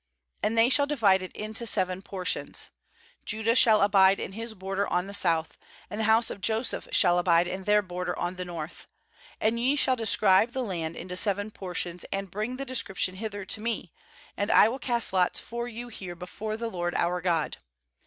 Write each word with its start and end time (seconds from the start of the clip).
5And 0.43 0.55
they 0.55 0.67
shall 0.67 0.87
divide 0.87 1.21
it 1.21 1.31
into 1.33 1.67
seven 1.67 2.01
portions: 2.01 2.71
Judah 3.23 3.53
shall 3.53 3.81
abide 3.83 4.19
in 4.19 4.31
his 4.31 4.55
border 4.55 4.87
on 4.87 5.05
the 5.05 5.13
south; 5.13 5.59
and 5.91 5.99
the 5.99 6.05
house 6.05 6.31
of 6.31 6.41
Joseph 6.41 6.87
shall 6.91 7.19
abide 7.19 7.47
in 7.47 7.65
their 7.65 7.83
border 7.83 8.17
on 8.17 8.35
the 8.35 8.43
north. 8.43 8.87
6And 9.39 9.59
ye 9.59 9.75
shall 9.75 9.95
describe 9.95 10.53
the 10.53 10.63
land 10.63 10.95
into 10.95 11.15
seven 11.15 11.51
portions, 11.51 12.03
and 12.11 12.31
bring 12.31 12.57
the 12.57 12.65
description 12.65 13.17
hither 13.17 13.45
to 13.45 13.61
me; 13.61 13.93
and 14.35 14.51
I 14.51 14.69
will 14.69 14.79
cast 14.79 15.13
lots 15.13 15.39
for 15.39 15.67
you 15.67 15.87
here 15.89 16.15
before 16.15 16.57
the 16.57 16.67
LORD 16.71 16.95
our 16.95 17.21
God. 17.21 17.57